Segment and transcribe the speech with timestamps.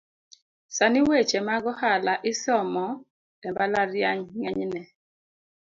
[0.75, 2.85] Sani weche mag ohala isomo
[3.47, 4.81] embalariany ng’enyne